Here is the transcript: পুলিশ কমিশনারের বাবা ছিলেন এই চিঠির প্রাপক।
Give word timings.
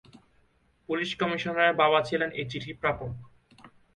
পুলিশ 0.89 1.09
কমিশনারের 1.21 1.75
বাবা 1.75 1.99
ছিলেন 2.01 2.29
এই 2.31 2.45
চিঠির 2.51 2.75
প্রাপক। 2.81 3.11